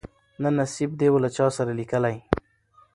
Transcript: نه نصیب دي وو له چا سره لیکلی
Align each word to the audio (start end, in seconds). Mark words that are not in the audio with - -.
نه 0.41 0.49
نصیب 0.59 0.91
دي 0.99 1.07
وو 1.11 1.23
له 1.23 1.29
چا 1.35 1.45
سره 1.57 1.71
لیکلی 1.79 2.17